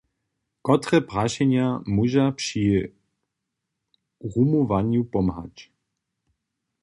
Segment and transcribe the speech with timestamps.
[0.67, 2.63] Kotre prašenja móža při
[4.33, 5.55] rumowanju pomhać?